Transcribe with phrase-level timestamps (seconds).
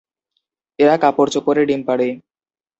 [0.79, 2.07] এরা কাপড়-চোপড়ে ডিম পাড়ে।